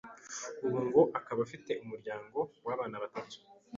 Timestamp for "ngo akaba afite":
0.85-1.71